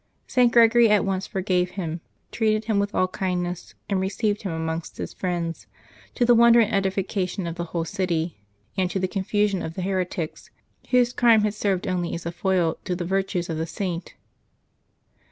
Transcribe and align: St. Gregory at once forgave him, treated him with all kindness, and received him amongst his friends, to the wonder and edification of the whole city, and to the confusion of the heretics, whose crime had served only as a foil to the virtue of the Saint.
St. 0.25 0.51
Gregory 0.51 0.89
at 0.89 1.05
once 1.05 1.27
forgave 1.27 1.69
him, 1.77 2.01
treated 2.31 2.65
him 2.65 2.79
with 2.79 2.95
all 2.95 3.07
kindness, 3.07 3.75
and 3.87 3.99
received 4.01 4.41
him 4.41 4.51
amongst 4.51 4.97
his 4.97 5.13
friends, 5.13 5.67
to 6.15 6.25
the 6.25 6.33
wonder 6.33 6.59
and 6.59 6.73
edification 6.73 7.45
of 7.45 7.53
the 7.53 7.65
whole 7.65 7.85
city, 7.85 8.39
and 8.75 8.89
to 8.89 8.97
the 8.97 9.07
confusion 9.07 9.61
of 9.61 9.75
the 9.75 9.83
heretics, 9.83 10.49
whose 10.89 11.13
crime 11.13 11.41
had 11.43 11.53
served 11.53 11.85
only 11.87 12.15
as 12.15 12.25
a 12.25 12.31
foil 12.31 12.79
to 12.83 12.95
the 12.95 13.05
virtue 13.05 13.43
of 13.47 13.57
the 13.59 13.67
Saint. 13.67 14.15